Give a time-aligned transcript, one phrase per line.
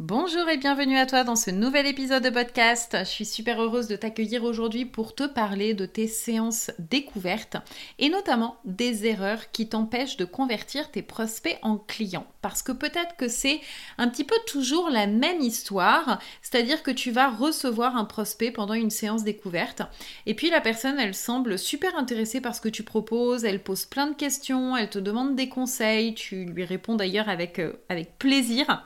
[0.00, 2.96] Bonjour et bienvenue à toi dans ce nouvel épisode de podcast.
[2.98, 7.58] Je suis super heureuse de t'accueillir aujourd'hui pour te parler de tes séances découvertes
[8.00, 12.26] et notamment des erreurs qui t'empêchent de convertir tes prospects en clients.
[12.42, 13.60] Parce que peut-être que c'est
[13.96, 18.74] un petit peu toujours la même histoire, c'est-à-dire que tu vas recevoir un prospect pendant
[18.74, 19.82] une séance découverte
[20.26, 23.84] et puis la personne elle semble super intéressée par ce que tu proposes, elle pose
[23.86, 28.18] plein de questions, elle te demande des conseils, tu lui réponds d'ailleurs avec, euh, avec
[28.18, 28.84] plaisir.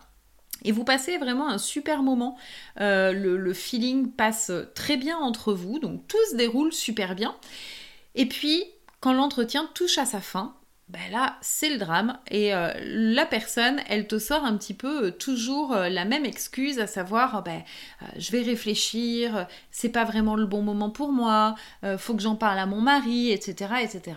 [0.65, 2.37] Et vous passez vraiment un super moment.
[2.81, 7.37] Euh, le, feeling passe très bien entre vous, donc tout se déroule super bien.
[8.15, 8.65] Et puis,
[9.01, 10.55] quand l'entretien touche à sa fin,
[10.89, 12.19] ben là, c'est le drame.
[12.31, 16.81] Et euh, la personne, elle te sort un petit peu euh, toujours la même excuse,
[16.81, 17.63] à savoir, ben,
[18.17, 21.55] je vais réfléchir, c'est pas vraiment le bon moment pour moi,
[21.99, 24.17] faut que j'en parle à mon mari, etc., etc.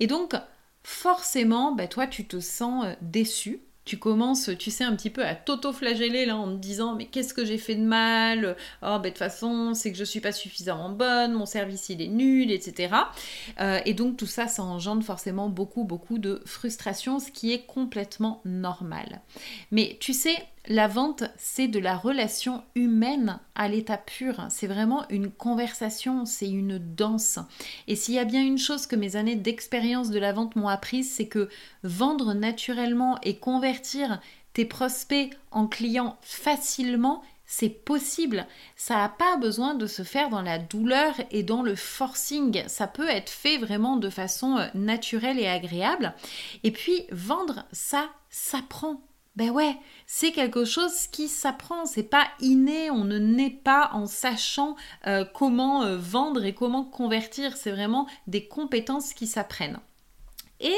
[0.00, 0.34] Et donc,
[0.84, 5.34] forcément, ben, toi, tu te sens déçu tu commences, tu sais, un petit peu à
[5.34, 8.56] t'auto-flageller là en te disant mais qu'est-ce que j'ai fait de mal?
[8.82, 12.00] Oh, ben de toute façon, c'est que je suis pas suffisamment bonne, mon service il
[12.00, 12.94] est nul, etc.
[13.60, 17.66] Euh, et donc tout ça, ça engendre forcément beaucoup, beaucoup de frustration, ce qui est
[17.66, 19.20] complètement normal.
[19.70, 20.36] Mais tu sais,
[20.66, 24.46] la vente, c'est de la relation humaine à l'état pur.
[24.48, 27.40] C'est vraiment une conversation, c'est une danse.
[27.88, 30.68] Et s'il y a bien une chose que mes années d'expérience de la vente m'ont
[30.68, 31.48] apprise, c'est que
[31.82, 34.20] vendre naturellement et convertir
[34.52, 38.46] tes prospects en clients facilement, c'est possible.
[38.76, 42.62] Ça n'a pas besoin de se faire dans la douleur et dans le forcing.
[42.68, 46.14] Ça peut être fait vraiment de façon euh, naturelle et agréable.
[46.62, 49.02] Et puis, vendre, ça s'apprend
[49.36, 49.76] ben ouais,
[50.06, 54.76] c'est quelque chose qui s'apprend, c'est pas inné, on ne naît pas en sachant
[55.06, 59.80] euh, comment euh, vendre et comment convertir, c'est vraiment des compétences qui s'apprennent.
[60.60, 60.76] Et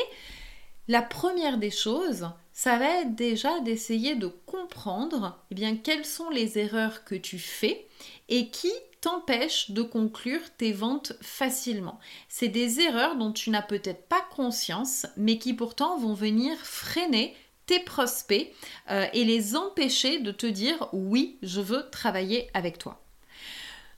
[0.86, 6.30] la première des choses, ça va être déjà d'essayer de comprendre eh bien, quelles sont
[6.30, 7.88] les erreurs que tu fais
[8.28, 11.98] et qui t'empêchent de conclure tes ventes facilement.
[12.28, 17.34] C'est des erreurs dont tu n'as peut-être pas conscience, mais qui pourtant vont venir freiner
[17.66, 18.52] tes prospects
[18.90, 23.00] euh, et les empêcher de te dire oui, je veux travailler avec toi.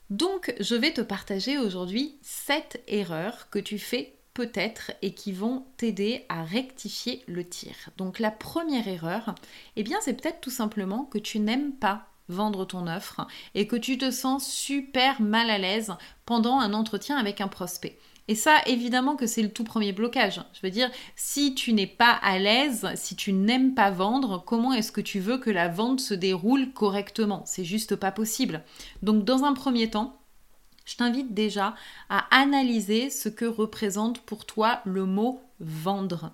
[0.09, 5.65] Donc, je vais te partager aujourd'hui 7 erreurs que tu fais peut-être et qui vont
[5.77, 7.73] t'aider à rectifier le tir.
[7.97, 9.35] Donc, la première erreur,
[9.75, 13.75] eh bien, c'est peut-être tout simplement que tu n'aimes pas vendre ton offre et que
[13.75, 15.93] tu te sens super mal à l'aise
[16.25, 17.97] pendant un entretien avec un prospect.
[18.29, 20.41] Et ça, évidemment que c'est le tout premier blocage.
[20.53, 24.73] Je veux dire, si tu n'es pas à l'aise, si tu n'aimes pas vendre, comment
[24.73, 27.43] est-ce que tu veux que la vente se déroule correctement?
[27.45, 28.63] C'est juste pas possible.
[29.01, 30.19] Donc dans un premier temps,
[30.85, 31.75] je t'invite déjà
[32.09, 36.31] à analyser ce que représente pour toi le mot vendre.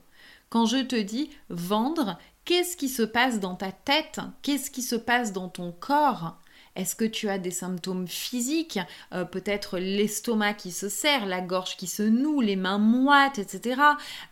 [0.50, 4.20] Quand je te dis vendre, qu'est-ce qui se passe dans ta tête?
[4.42, 6.38] Qu'est-ce qui se passe dans ton corps?
[6.76, 8.80] Est-ce que tu as des symptômes physiques
[9.14, 13.82] euh, Peut-être l'estomac qui se serre, la gorge qui se noue, les mains moites, etc.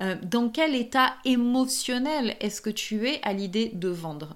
[0.02, 4.36] Euh, dans quel état émotionnel est-ce que tu es à l'idée de vendre?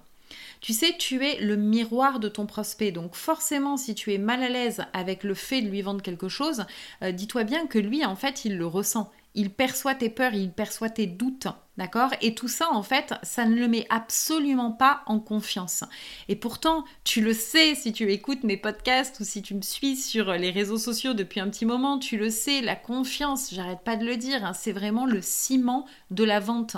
[0.61, 2.91] Tu sais, tu es le miroir de ton prospect.
[2.91, 6.29] Donc forcément, si tu es mal à l'aise avec le fait de lui vendre quelque
[6.29, 6.65] chose,
[7.03, 10.51] euh, dis-toi bien que lui, en fait, il le ressent il perçoit tes peurs, il
[10.51, 11.47] perçoit tes doutes,
[11.77, 12.09] d'accord?
[12.21, 15.83] Et tout ça, en fait, ça ne le met absolument pas en confiance.
[16.29, 19.95] Et pourtant, tu le sais si tu écoutes mes podcasts ou si tu me suis
[19.97, 23.97] sur les réseaux sociaux depuis un petit moment, tu le sais, la confiance, j'arrête pas
[23.97, 26.77] de le dire, hein, c'est vraiment le ciment de la vente.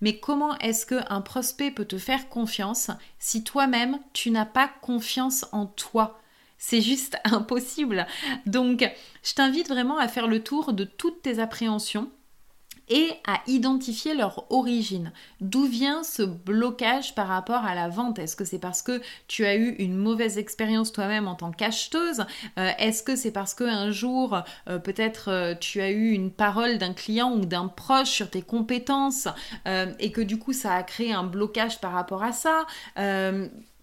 [0.00, 5.46] Mais comment est-ce qu'un prospect peut te faire confiance si toi-même, tu n'as pas confiance
[5.52, 6.18] en toi?
[6.58, 8.06] C'est juste impossible.
[8.46, 8.88] Donc,
[9.22, 12.10] je t'invite vraiment à faire le tour de toutes tes appréhensions
[12.90, 15.12] et à identifier leur origine.
[15.40, 18.18] D'où vient ce blocage par rapport à la vente?
[18.18, 22.24] Est-ce que c'est parce que tu as eu une mauvaise expérience toi-même en tant qu'acheteuse?
[22.58, 26.78] Euh, Est-ce que c'est parce qu'un jour, euh, peut-être euh, tu as eu une parole
[26.78, 29.28] d'un client ou d'un proche sur tes compétences
[29.98, 32.66] et que du coup ça a créé un blocage par rapport à ça?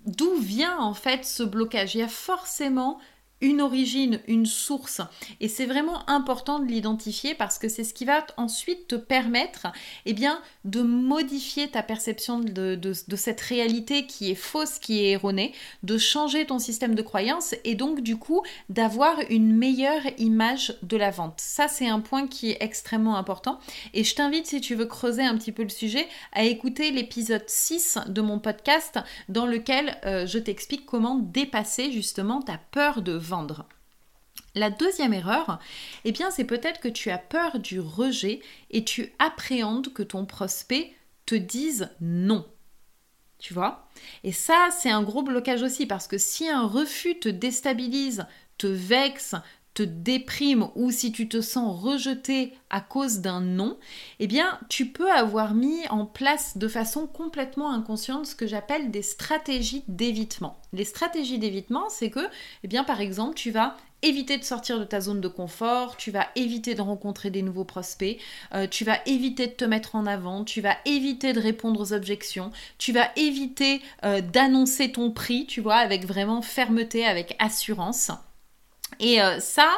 [0.05, 1.95] D'où vient en fait ce blocage?
[1.95, 2.99] Il y a forcément
[3.45, 5.01] une origine, une source.
[5.39, 9.67] Et c'est vraiment important de l'identifier parce que c'est ce qui va ensuite te permettre
[10.07, 15.53] eh bien, de modifier ta perception de, cette réalité qui est fausse, qui est erronée,
[15.83, 20.97] de changer ton système de croyance et donc du coup d'avoir une meilleure image de
[20.97, 21.35] la vente.
[21.37, 23.59] Ça, c'est un point qui est extrêmement important.
[23.93, 27.45] Et je t'invite, si tu veux creuser un petit peu le sujet, à écouter l'épisode
[27.45, 28.97] 6 de mon podcast
[29.29, 33.13] dans lequel euh, je t'explique comment dépasser justement ta peur de
[34.53, 35.59] La deuxième erreur,
[36.05, 38.41] eh bien, c'est peut-être que tu as peur du rejet
[38.71, 40.93] et tu appréhendes que ton prospect
[41.25, 42.47] te dise non.
[43.37, 43.89] Tu vois?
[44.23, 48.25] Et ça, c'est un gros blocage aussi parce que si un refus te déstabilise,
[48.57, 49.35] te vexe,
[49.75, 53.77] te déprime ou si tu te sens rejeté à cause d'un non,
[54.19, 58.89] eh bien, tu peux avoir mis en place de façon complètement inconsciente ce que j'appelle
[58.89, 60.57] des stratégies d'évitement.
[60.73, 62.27] Les stratégies d'évitement, c'est que,
[62.63, 66.11] eh bien, par exemple, tu vas éviter de sortir de ta zone de confort, tu
[66.11, 68.17] vas éviter de rencontrer des nouveaux prospects,
[68.53, 71.91] euh, tu vas éviter de te mettre en avant, tu vas éviter de répondre aux
[71.91, 78.11] objections, tu vas éviter euh, d'annoncer ton prix, tu vois, avec vraiment fermeté, avec assurance.
[78.99, 79.69] Et euh, ça,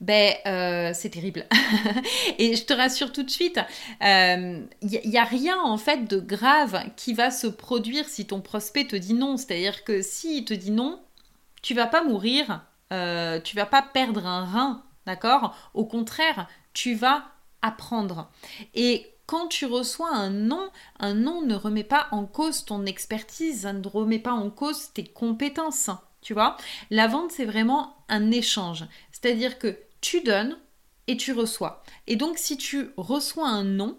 [0.00, 1.46] ben, euh, c'est terrible.
[2.38, 3.60] et je te rassure tout de suite,
[4.00, 8.40] il euh, n'y a rien en fait de grave qui va se produire si ton
[8.40, 9.36] prospect te dit non.
[9.36, 11.02] C'est-à-dire que s'il te dit non,
[11.62, 15.56] tu vas pas mourir, tu vas pas perdre un rein, d'accord?
[15.74, 17.24] Au contraire, tu vas
[17.62, 18.30] apprendre.
[18.74, 20.68] Et quand tu reçois un non,
[20.98, 25.04] un non ne remet pas en cause ton expertise, ne remet pas en cause tes
[25.04, 25.90] compétences.
[26.22, 26.56] Tu vois
[26.90, 28.84] La vente, c'est vraiment un échange.
[29.10, 30.56] C'est-à-dire que tu donnes
[31.08, 31.82] et tu reçois.
[32.06, 33.98] Et donc, si tu reçois un non,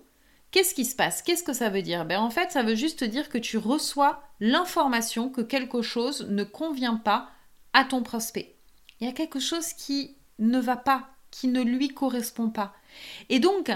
[0.51, 1.21] qu'est-ce qui se passe?
[1.21, 2.05] Qu'est-ce que ça veut dire?
[2.05, 6.43] Ben, En fait, ça veut juste dire que tu reçois l'information que quelque chose ne
[6.43, 7.29] convient pas
[7.73, 8.55] à ton prospect.
[8.99, 12.73] Il y a quelque chose qui ne va pas, qui ne lui correspond pas.
[13.29, 13.71] Et donc,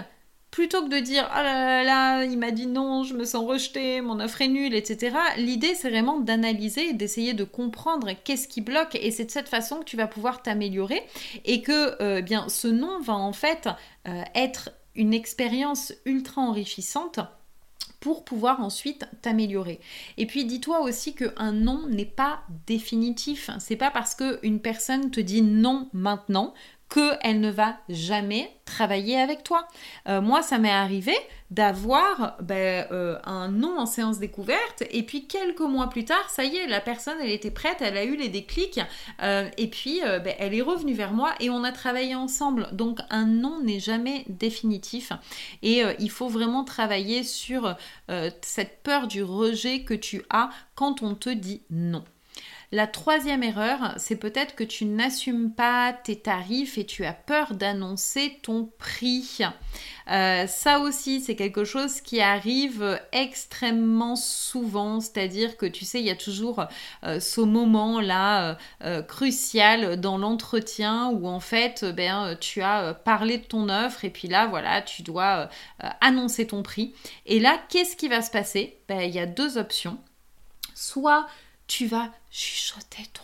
[0.52, 3.46] plutôt que de dire oh là là, là il m'a dit non, je me sens
[3.46, 5.16] rejeté, mon offre est nulle, etc.
[5.38, 9.80] L'idée c'est vraiment d'analyser, d'essayer de comprendre qu'est-ce qui bloque et c'est de cette façon
[9.80, 11.04] que tu vas pouvoir t'améliorer
[11.46, 13.70] et que euh, bien ce non va en fait
[14.08, 17.20] euh, être une expérience ultra enrichissante
[18.00, 19.80] pour pouvoir ensuite t'améliorer.
[20.18, 23.50] Et puis dis-toi aussi qu'un non n'est pas définitif.
[23.60, 26.54] C'est pas parce qu'une personne te dit non maintenant
[26.90, 29.68] qu'elle ne va jamais travailler avec toi.
[30.08, 31.16] Euh, moi, ça m'est arrivé
[31.52, 36.44] d'avoir ben, euh, un nom en séance découverte et puis quelques mois plus tard, ça
[36.44, 38.82] y est, la personne, elle était prête, elle a eu les déclics
[39.24, 42.68] euh, et puis ben, elle est revenue vers moi et on a travaillé ensemble.
[42.74, 45.14] Donc un nom n'est jamais définitif
[45.64, 47.76] et il faut vraiment travailler sur
[48.42, 52.04] cette peur du rejet que tu as quand on te dit non.
[52.74, 57.54] La troisième erreur, c'est peut-être que tu n'assumes pas tes tarifs et tu as peur
[57.54, 59.40] d'annoncer ton prix.
[60.12, 66.08] Euh, ça aussi, c'est quelque chose qui arrive extrêmement souvent, c'est-à-dire que tu sais, il
[66.08, 66.66] y a toujours
[67.06, 73.46] euh, ce moment-là euh, crucial dans l'entretien où en fait, ben, tu as parlé de
[73.46, 75.50] ton offre et puis là, voilà, tu dois
[76.02, 76.94] annoncer ton prix.
[77.26, 78.78] Et là, qu'est-ce qui va se passer?
[78.90, 79.98] Ben, Il y a deux options.
[80.76, 81.28] Soit
[81.68, 83.24] tu vas chuchoter ton.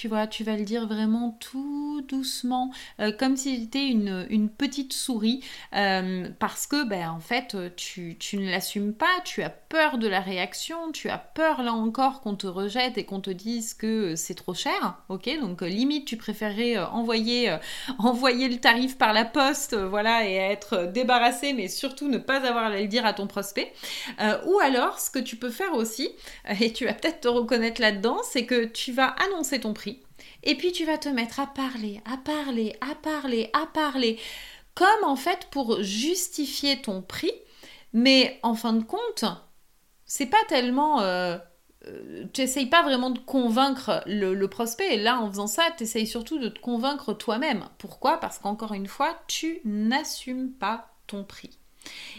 [0.00, 4.94] Tu vois, tu vas le dire vraiment tout doucement, euh, comme si c'était une, petite
[4.94, 5.44] souris,
[5.76, 10.08] euh, parce que, ben, en fait, tu, tu ne l'assumes pas, tu as peur de
[10.08, 14.16] la réaction, tu as peur, là encore, qu'on te rejette et qu'on te dise que
[14.16, 15.38] c'est trop cher, ok?
[15.38, 17.54] Donc, euh, limite, tu préférerais envoyer,
[17.98, 22.72] envoyer le tarif par la poste, voilà, et être débarrassé, mais surtout ne pas avoir
[22.72, 23.70] à le dire à ton prospect.
[24.46, 26.08] ou alors, ce que tu peux faire aussi,
[26.62, 29.89] et tu vas peut-être te reconnaître là-dedans, c'est que tu vas annoncer ton prix
[30.42, 34.18] et puis tu vas te mettre à parler, à parler, à parler, à parler,
[34.74, 37.32] comme en fait pour justifier ton prix.
[37.92, 39.24] Mais en fin de compte,
[40.04, 41.00] c'est pas tellement...
[41.00, 41.38] Euh,
[41.86, 44.94] euh, tu n'essayes pas vraiment de convaincre le, prospect.
[44.94, 47.68] Et là, en faisant ça, tu essayes surtout de te convaincre toi-même.
[47.78, 48.18] Pourquoi?
[48.18, 51.58] Parce qu'encore une fois, tu n'assumes pas ton prix.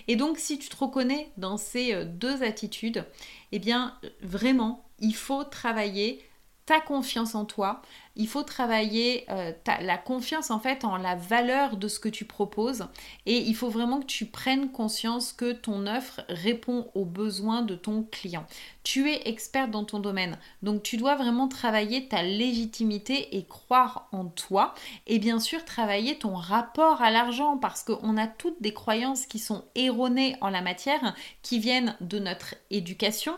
[0.07, 3.05] Et donc, si tu te reconnais dans ces euh, deux attitudes,
[3.51, 6.23] eh bien, vraiment, il faut travailler
[6.65, 7.81] ta confiance en toi,
[8.15, 9.51] il faut travailler euh,
[9.81, 12.87] la confiance en fait en la valeur de ce que tu proposes
[13.25, 17.75] et il faut vraiment que tu prennes conscience que ton offre répond aux besoins de
[17.75, 18.45] ton client.
[18.83, 24.07] Tu es experte dans ton domaine, donc tu dois vraiment travailler ta légitimité et croire
[24.11, 24.73] en toi
[25.07, 29.39] et bien sûr travailler ton rapport à l'argent parce qu'on a toutes des croyances qui
[29.39, 33.35] sont erronées en la matière qui viennent de notre éducation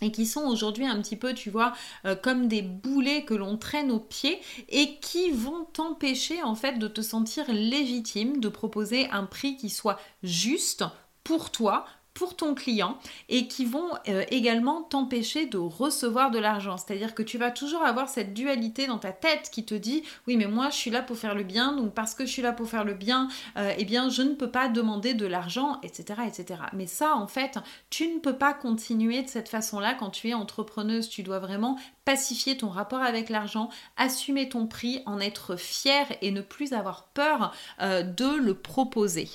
[0.00, 1.72] et qui sont aujourd'hui un petit peu, tu vois,
[2.04, 6.78] euh, comme des boulets que l'on traîne au pied et qui vont t'empêcher en fait
[6.78, 10.84] de te sentir légitime, de proposer un prix qui soit juste
[11.24, 11.84] pour toi,
[12.18, 12.98] pour ton client
[13.28, 16.76] et qui vont euh, également t'empêcher de recevoir de l'argent.
[16.76, 20.36] C'est-à-dire que tu vas toujours avoir cette dualité dans ta tête qui te dit oui
[20.36, 22.52] mais moi je suis là pour faire le bien donc parce que je suis là
[22.52, 26.22] pour faire le bien euh, eh bien je ne peux pas demander de l'argent etc
[26.26, 26.60] etc.
[26.72, 30.34] Mais ça en fait tu ne peux pas continuer de cette façon-là quand tu es
[30.34, 31.08] entrepreneuse.
[31.08, 36.32] Tu dois vraiment pacifier ton rapport avec l'argent, assumer ton prix, en être fier et
[36.32, 39.28] ne plus avoir peur euh, de le proposer.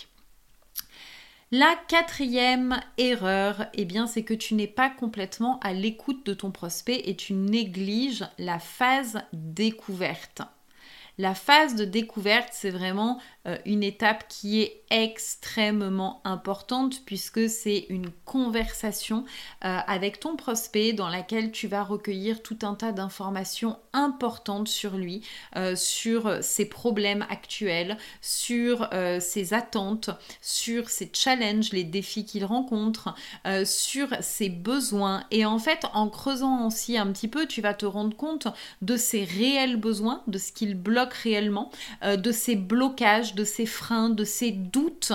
[1.55, 6.50] La quatrième erreur, eh bien, c'est que tu n'es pas complètement à l'écoute de ton
[6.50, 10.41] prospect et tu négliges la phase découverte.
[11.20, 17.86] La phase de découverte, c'est vraiment euh, une étape qui est extrêmement importante puisque c'est
[17.89, 19.25] une conversation
[19.63, 24.98] euh, avec ton prospect dans laquelle tu vas recueillir tout un tas d'informations importantes sur
[24.98, 25.22] lui,
[25.55, 28.89] euh, sur ses problèmes actuels, sur
[29.20, 30.10] ses attentes,
[30.41, 33.13] sur ses challenges, les défis qu'il rencontre,
[33.65, 35.24] sur ses besoins.
[35.32, 38.48] Et en fait, en creusant aussi un petit peu, tu vas te rendre compte
[38.82, 41.72] de ses réels besoins, de ce qu'il bloque réellement,
[42.03, 45.13] de ses blocages de ses freins, de ses doutes.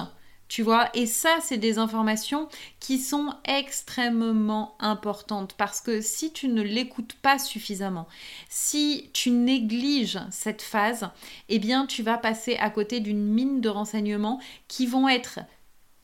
[0.48, 2.48] Tu vois, et ça, c'est des informations
[2.80, 8.08] qui sont extrêmement importantes parce que si tu ne l'écoutes pas suffisamment,
[8.48, 11.10] si tu négliges cette phase,
[11.50, 15.40] eh bien, tu vas passer à côté d'une mine de renseignements qui vont être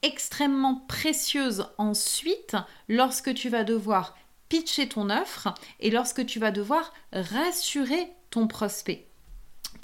[0.02, 2.56] extrêmement précieuses ensuite
[2.88, 4.14] lorsque tu vas devoir
[4.50, 9.06] pitcher ton offre et lorsque tu vas devoir rassurer ton prospect.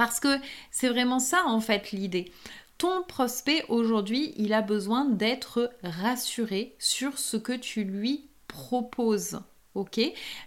[0.00, 0.38] Parce que
[0.70, 2.32] c'est vraiment ça en fait l'idée.
[2.78, 9.40] Ton prospect aujourd'hui, il a besoin d'être rassuré sur ce que tu lui proposes.
[9.74, 10.00] Ok,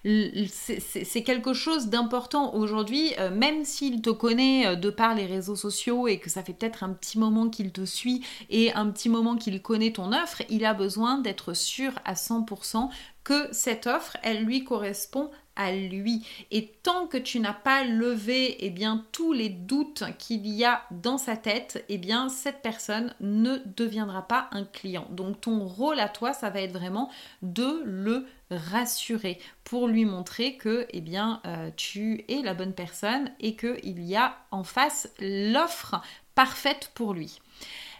[0.04, 5.56] c'est quelque chose d'important aujourd'hui, euh, même s'il te connaît euh, de par les réseaux
[5.56, 9.08] sociaux et que ça fait peut-être un petit moment qu'il te suit et un petit
[9.08, 12.90] moment qu'il connaît ton offre, il a besoin d'être sûr à 100%
[13.24, 16.26] que cette offre, elle lui correspond à lui.
[16.52, 20.84] Et tant que tu n'as pas levé eh bien, tous les doutes qu'il y a
[20.92, 25.08] dans sa tête, eh bien, cette personne ne deviendra pas un client.
[25.12, 27.10] Donc ton rôle à toi, ça va être vraiment
[27.42, 33.32] de le rassurer pour lui montrer que eh bien, euh, tu es la bonne personne
[33.40, 36.02] et qu'il y a en face l'offre
[36.36, 37.40] parfaite pour lui.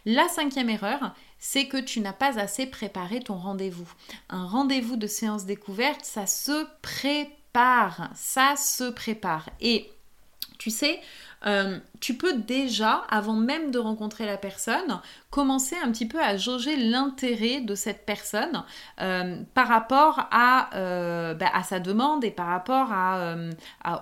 [0.06, 1.14] La cinquième erreur,
[1.46, 3.92] c'est que tu n'as pas assez préparé ton rendez-vous.
[4.30, 9.50] Un rendez-vous de séance découverte, ça se prépare, ça se prépare.
[9.60, 9.92] Et
[10.56, 10.98] tu sais,
[11.46, 16.36] euh, tu peux déjà, avant même de rencontrer la personne, commencer un petit peu à
[16.36, 18.62] jauger l'intérêt de cette personne
[19.00, 22.92] euh, par rapport à, euh, bah, à, sa demande et par rapport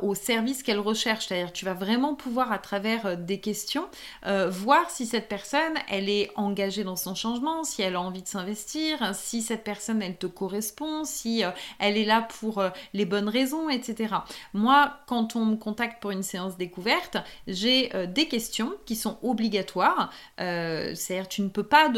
[0.02, 1.28] au service qu'elle recherche.
[1.28, 3.86] C'est-à-dire, tu vas vraiment pouvoir, à travers des questions,
[4.24, 8.28] voir si cette personne, elle est engagée dans son changement, si elle a envie de
[8.28, 11.42] s'investir, si cette personne, elle te correspond, si
[11.78, 12.62] elle est là pour
[12.94, 14.14] les bonnes raisons, etc.
[14.54, 19.18] Moi, quand on me contacte pour une séance découverte, j'ai euh, des questions qui sont
[19.22, 20.10] obligatoires.
[20.40, 21.90] Euh, c'est-à-dire tu ne peux pas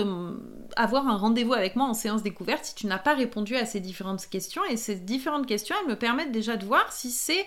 [0.76, 3.80] avoir un rendez-vous avec moi en séance découverte si tu n'as pas répondu à ces
[3.80, 4.62] différentes questions.
[4.70, 7.46] Et ces différentes questions, elles me permettent déjà de voir si c'est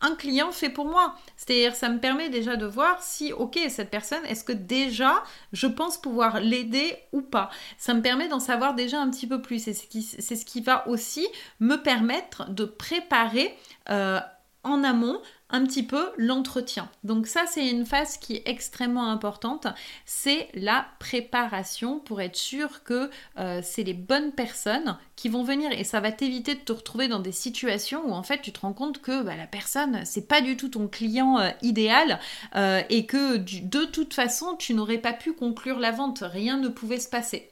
[0.00, 1.14] un client fait pour moi.
[1.36, 5.66] C'est-à-dire, ça me permet déjà de voir si, ok, cette personne, est-ce que déjà je
[5.66, 7.50] pense pouvoir l'aider ou pas.
[7.78, 9.62] Ça me permet d'en savoir déjà un petit peu plus.
[9.62, 11.26] C'est ce qui, ce qui va aussi
[11.60, 13.56] me permettre de préparer
[13.88, 14.20] euh,
[14.64, 16.90] en amont un petit peu l'entretien.
[17.04, 19.68] Donc ça, c'est une phase qui est extrêmement importante.
[20.04, 25.70] C'est la préparation pour être sûr que euh, c'est les bonnes personnes qui vont venir
[25.72, 28.60] et ça va t'éviter de te retrouver dans des situations où en fait tu te
[28.60, 32.18] rends compte que bah, la personne c'est pas du tout ton client euh, idéal
[32.54, 36.68] euh, et que de toute façon tu n'aurais pas pu conclure la vente, rien ne
[36.68, 37.48] pouvait se passer.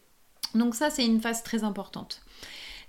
[0.54, 2.20] Donc ça c'est une phase très importante.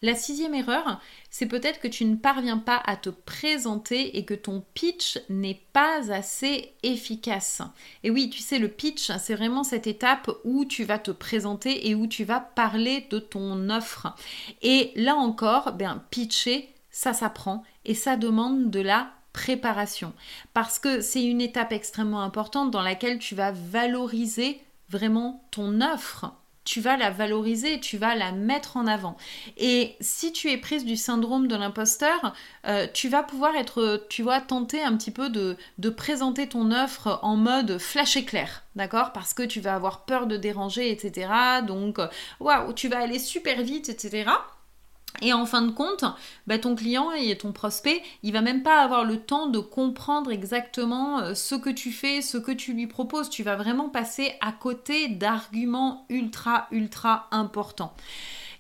[0.06, 4.36] La sixième erreur, c'est peut-être que tu ne parviens pas à te présenter et que
[4.36, 7.64] ton pitch n'est pas assez efficace.
[8.04, 11.90] Et oui, tu sais, le pitch, c'est vraiment cette étape où tu vas te présenter
[11.90, 14.16] et où tu vas parler de ton offre.
[14.62, 20.14] Et là encore, ben, pitcher, ça s'apprend et ça demande de la préparation.
[20.54, 26.32] Parce que c'est une étape extrêmement importante dans laquelle tu vas valoriser vraiment ton offre
[26.65, 29.15] tu vas la valoriser, tu vas la mettre en avant.
[29.57, 32.34] Et si tu es prise du syndrome de l'imposteur,
[32.67, 36.72] euh, tu vas pouvoir être, tu vois, tenter un petit peu de, de présenter ton
[36.72, 39.13] offre en mode flash éclair, d'accord?
[39.13, 41.29] Parce que tu vas avoir peur de déranger, etc.
[41.65, 42.00] Donc,
[42.39, 44.25] waouh, tu vas aller super vite, etc.
[45.22, 46.05] Et en fin de compte,
[46.48, 50.31] bah, ton client et ton prospect, il va même pas avoir le temps de comprendre
[50.31, 53.29] exactement euh, ce que tu fais, ce que tu lui proposes.
[53.29, 57.93] Tu vas vraiment passer à côté d'arguments ultra, ultra importants.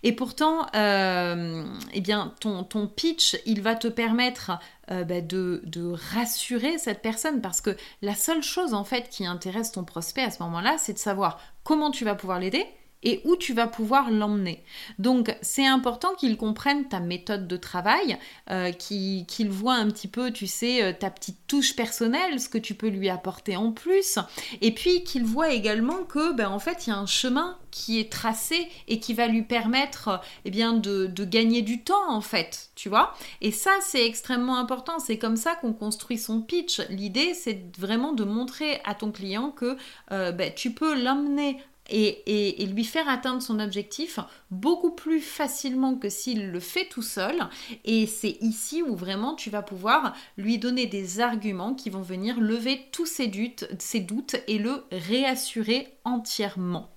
[0.03, 4.51] Et pourtant, euh, eh bien, ton, pitch, il va te permettre
[4.91, 9.25] euh, bah, de, de, rassurer cette personne parce que la seule chose en fait qui
[9.25, 12.67] intéresse ton prospect à ce moment-là, c'est de savoir comment tu vas pouvoir l'aider
[13.05, 14.63] et où tu vas pouvoir l'emmener.
[14.99, 18.17] Donc c'est important qu'il comprenne ta méthode de travail,
[18.49, 22.57] euh, qu'il voit un petit peu, tu sais, euh, ta petite touche personnelle, ce que
[22.57, 24.19] tu peux lui apporter en plus,
[24.61, 27.99] et puis qu'il voit également que, ben, en fait, il y a un chemin qui
[27.99, 32.69] est tracé et qui va lui permettre eh bien, de, gagner du temps, en fait,
[32.75, 33.13] tu vois.
[33.41, 34.97] Et ça, c'est extrêmement important.
[34.99, 36.79] C'est comme ça qu'on construit son pitch.
[36.89, 39.75] L'idée, c'est vraiment de montrer à ton client que
[40.11, 41.59] euh, ben, tu peux l'emmener
[41.89, 44.19] et, lui faire atteindre son objectif
[44.51, 47.35] beaucoup plus facilement que s'il le fait tout seul.
[47.83, 52.39] Et c'est ici où vraiment tu vas pouvoir lui donner des arguments qui vont venir
[52.39, 56.94] lever tous ses doutes, ses doutes et le réassurer entièrement.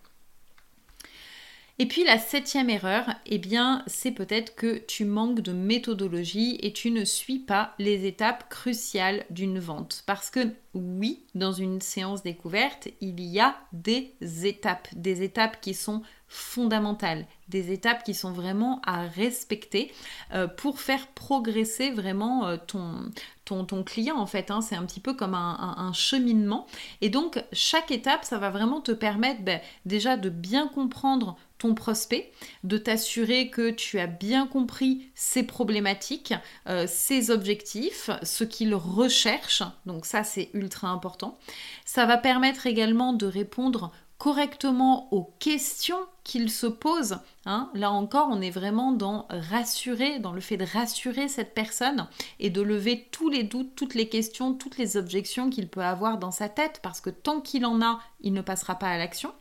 [1.80, 6.72] Et puis la septième erreur, eh bien, c'est peut-être que tu manques de méthodologie et
[6.72, 10.02] tu ne suis pas les étapes cruciales d'une vente.
[10.04, 10.40] Parce que
[10.74, 14.12] oui, dans une séance découverte, il y a des
[14.44, 19.92] étapes, des étapes qui sont fondamentales, des étapes qui sont vraiment à respecter
[20.34, 23.10] euh, pour faire progresser vraiment euh, ton,
[23.48, 24.50] ton, client en fait.
[24.50, 24.60] Hein.
[24.60, 26.66] C'est un petit peu comme un, cheminement.
[27.00, 31.74] Et donc chaque étape, ça va vraiment te permettre ben, déjà de bien comprendre ton
[31.74, 32.30] prospect,
[32.62, 36.34] de t'assurer que tu as bien compris ses problématiques,
[36.68, 39.62] euh, ses objectifs, ce qu'il recherche.
[39.84, 41.36] Donc ça, c'est ultra important.
[41.84, 47.18] Ça va permettre également de répondre correctement aux questions qu'il se pose.
[47.46, 47.70] Hein.
[47.74, 52.08] Là encore, on est vraiment dans rassurer, dans le fait de rassurer cette personne
[52.40, 56.18] et de lever tous les doutes, toutes les questions, toutes les objections qu'il peut avoir
[56.18, 59.32] dans sa tête, parce que tant qu'il en a, il ne passera pas à l'action.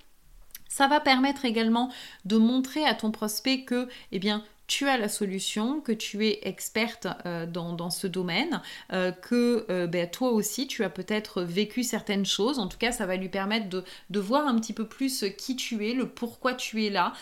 [0.70, 1.92] Ça va permettre également
[2.26, 6.40] de montrer à ton prospect que, eh bien, tu as la solution, que tu es
[6.44, 11.84] experte euh, dans, ce domaine, euh, que euh, ben, toi aussi tu as peut-être vécu
[11.84, 12.60] certaines choses.
[12.60, 15.88] En tout cas, ça va lui permettre de, voir un petit peu plus qui tu
[15.88, 17.14] es, le pourquoi tu es là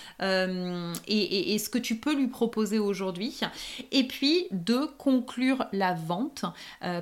[1.08, 3.40] et, ce que tu peux lui proposer aujourd'hui.
[3.92, 6.46] Et puis de conclure la vente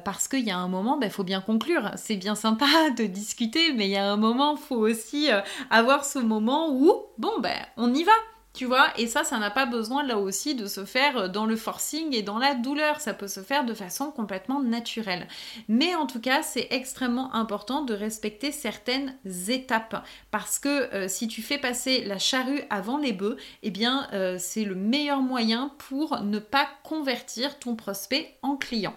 [0.04, 1.92] parce qu'il y a un moment, il ben, faut bien conclure.
[1.96, 2.66] C'est bien sympa
[2.98, 5.30] de discuter, mais il y a un moment, il faut aussi
[5.70, 8.12] avoir ce moment où, bon, ben, on y va.
[8.54, 11.56] Tu vois, et ça, ça n'a pas besoin là aussi de se faire dans le
[11.56, 13.02] forcing et dans la douleur.
[13.02, 15.28] Ça peut se faire de façon complètement naturelle.
[15.68, 20.06] Mais en tout cas, c'est extrêmement important de respecter certaines étapes.
[20.30, 24.38] Parce que euh, si tu fais passer la charrue avant les bœufs, eh bien, euh,
[24.40, 28.96] c'est le meilleur moyen pour ne pas convertir ton prospect en client.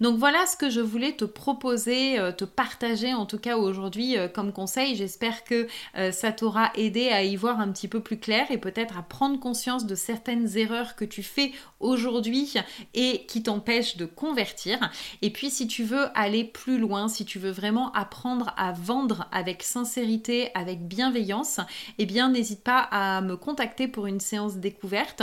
[0.00, 4.16] Donc voilà ce que je voulais te proposer, euh, te partager en tout cas aujourd'hui
[4.16, 4.96] euh, comme conseil.
[4.96, 5.66] J'espère que
[5.96, 9.02] euh, ça t'aura aidé à y voir un petit peu plus clair et peut-être à
[9.02, 12.54] prendre conscience de certaines erreurs que tu fais aujourd'hui
[12.94, 14.90] et qui t'empêchent de convertir.
[15.22, 19.28] Et puis si tu veux aller plus loin, si tu veux vraiment apprendre à vendre
[19.32, 21.60] avec sincérité, avec bienveillance,
[21.98, 25.22] eh bien n'hésite pas à me contacter pour une séance découverte.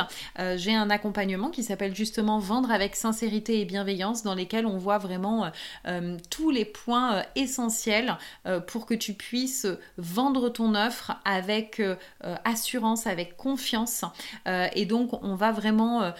[0.55, 4.33] J'ai un accompagnement qui s'appelle justement Vendre avec sincérité et bienveillance dans
[4.65, 5.49] on voit vraiment euh,
[5.87, 8.17] euh, tous les points euh, essentiels
[8.67, 11.81] pour que tu puisses vendre ton offre avec
[12.45, 14.03] assurance, avec confiance.
[14.45, 16.11] et donc, on va vraiment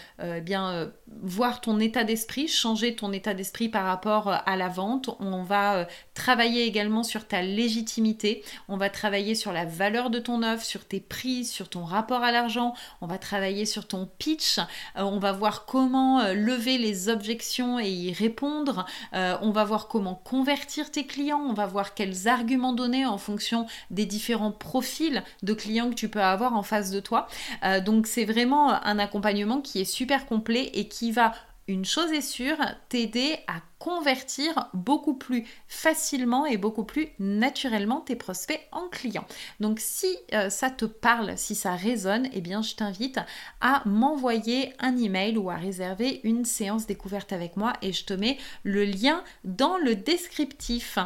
[0.41, 0.91] bien
[1.23, 5.09] voir ton état d'esprit, changer ton état d'esprit par rapport à la vente.
[5.19, 8.43] On va travailler également sur ta légitimité.
[8.67, 12.23] On va travailler sur la valeur de ton offre, sur tes prix, sur ton rapport
[12.23, 12.73] à l'argent.
[13.01, 14.59] On va travailler sur ton pitch.
[14.95, 18.85] on va voir comment lever les objections et y répondre.
[19.13, 21.41] Euh, on va voir comment convertir tes clients.
[21.41, 26.09] On va voir quels arguments donner en fonction des différents profils de clients que tu
[26.09, 27.27] peux avoir en face de toi.
[27.63, 31.33] Euh, donc c'est vraiment un accompagnement qui est super complet et qui va
[31.67, 32.57] une chose est sûre,
[32.89, 39.27] t'aider à convertir beaucoup plus facilement et beaucoup plus naturellement tes prospects en clients.
[39.59, 43.19] Donc si euh, ça te parle, si ça résonne, eh bien je t'invite
[43.61, 48.13] à m'envoyer un email ou à réserver une séance découverte avec moi et je te
[48.13, 50.97] mets le lien dans le descriptif.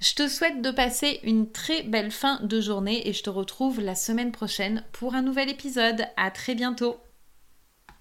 [0.00, 3.80] Je te souhaite de passer une très belle fin de journée et je te retrouve
[3.80, 6.06] la semaine prochaine pour un nouvel épisode.
[6.16, 6.96] À très bientôt.